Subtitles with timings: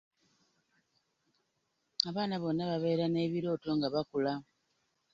[2.09, 4.33] Abaana bonna babeera n'ebirooto nga bakula.